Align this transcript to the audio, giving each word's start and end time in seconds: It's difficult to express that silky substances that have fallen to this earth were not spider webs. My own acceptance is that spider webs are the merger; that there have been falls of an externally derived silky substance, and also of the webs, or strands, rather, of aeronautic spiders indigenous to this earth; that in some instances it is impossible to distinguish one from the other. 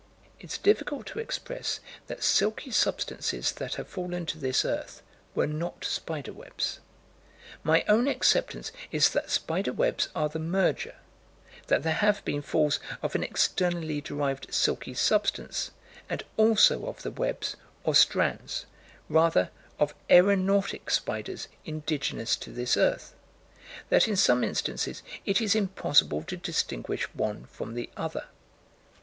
It's 0.39 0.57
difficult 0.57 1.05
to 1.09 1.19
express 1.19 1.79
that 2.07 2.23
silky 2.23 2.71
substances 2.71 3.51
that 3.51 3.75
have 3.75 3.87
fallen 3.87 4.25
to 4.25 4.39
this 4.39 4.65
earth 4.65 5.03
were 5.35 5.45
not 5.45 5.85
spider 5.85 6.33
webs. 6.33 6.79
My 7.61 7.85
own 7.87 8.07
acceptance 8.07 8.71
is 8.91 9.09
that 9.09 9.29
spider 9.29 9.71
webs 9.71 10.09
are 10.15 10.27
the 10.27 10.39
merger; 10.39 10.95
that 11.67 11.83
there 11.83 11.93
have 11.93 12.25
been 12.25 12.41
falls 12.41 12.79
of 13.03 13.13
an 13.13 13.21
externally 13.21 14.01
derived 14.01 14.51
silky 14.51 14.95
substance, 14.95 15.69
and 16.09 16.23
also 16.35 16.87
of 16.87 17.03
the 17.03 17.11
webs, 17.11 17.55
or 17.83 17.93
strands, 17.93 18.65
rather, 19.07 19.51
of 19.77 19.93
aeronautic 20.09 20.89
spiders 20.89 21.47
indigenous 21.63 22.35
to 22.37 22.51
this 22.51 22.75
earth; 22.75 23.13
that 23.89 24.07
in 24.07 24.15
some 24.15 24.43
instances 24.43 25.03
it 25.27 25.39
is 25.39 25.53
impossible 25.53 26.23
to 26.23 26.35
distinguish 26.37 27.03
one 27.13 27.45
from 27.45 27.75
the 27.75 27.87
other. 27.95 28.25